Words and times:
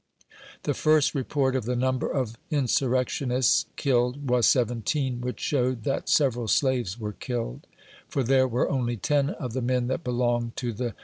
THE 0.63 0.71
BEHAVIOR 0.71 0.71
OF 0.71 0.73
THE 0.73 0.73
SLAVES. 0.73 0.97
61 0.97 0.97
The 0.97 0.97
first 0.97 1.15
report 1.15 1.55
of 1.57 1.65
the 1.65 1.75
number 1.75 2.07
of" 2.11 2.37
insurrectionists" 2.59 3.65
killed 3.75 4.29
was 4.31 4.47
seventeen, 4.47 5.21
which 5.21 5.39
showed 5.39 5.83
that 5.83 6.09
several 6.09 6.47
slaves 6.47 6.99
were 6.99 7.13
killed; 7.13 7.67
for 8.07 8.23
there 8.23 8.47
were 8.47 8.67
only 8.67 8.97
ten 8.97 9.29
of 9.29 9.53
the 9.53 9.61
men 9.61 9.85
that 9.89 10.03
belonged 10.03 10.55
to 10.55 10.73
the. 10.73 10.95